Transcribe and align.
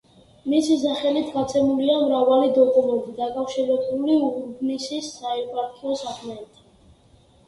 მისი 0.51 0.75
სახელით 0.83 1.27
გაცემულია 1.33 1.97
მრავალი 2.03 2.47
დოკუმენტი, 2.55 3.13
დაკავშირებული 3.19 4.15
ურბნისის 4.29 5.11
საეპარქიო 5.19 5.93
საქმეებთან. 6.01 6.65